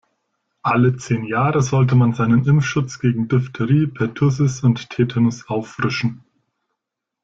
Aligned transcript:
Alle 0.63 0.95
zehn 0.97 1.25
Jahre 1.25 1.61
sollte 1.61 1.93
man 1.93 2.15
seinen 2.15 2.43
Impfschutz 2.47 2.97
gegen 2.97 3.27
Diphterie, 3.27 3.85
Pertussis 3.85 4.63
und 4.63 4.89
Tetanus 4.89 5.47
auffrischen. 5.47 6.23